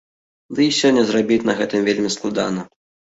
Ды 0.59 0.65
і 0.69 0.69
сёння 0.77 1.03
зарабіць 1.09 1.37
на 1.49 1.55
гэтым 1.59 1.85
вельмі 1.91 2.09
складана. 2.17 2.65